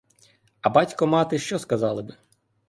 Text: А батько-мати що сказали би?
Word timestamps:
А 0.61 0.69
батько-мати 0.69 1.39
що 1.39 1.59
сказали 1.59 2.03
би? 2.03 2.15